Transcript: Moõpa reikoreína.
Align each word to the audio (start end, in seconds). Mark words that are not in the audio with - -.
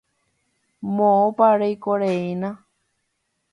Moõpa 1.01 1.51
reikoreína. 1.63 2.53